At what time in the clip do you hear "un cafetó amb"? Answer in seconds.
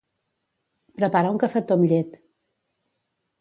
1.33-1.87